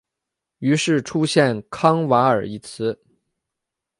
[0.57, 2.99] 于是出现康瓦尔一词。